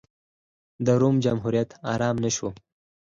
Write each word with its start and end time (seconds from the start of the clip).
روم 1.01 1.15
جمهوریت 1.25 1.69
ارام 1.91 2.15
نه 2.23 2.29
شو. 2.35 2.47